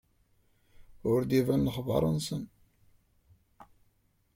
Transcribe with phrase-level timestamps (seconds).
[1.11, 2.27] Ur d-iban lexbar-nnes.